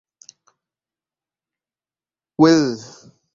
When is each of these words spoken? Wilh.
Wilh. 2.41 2.87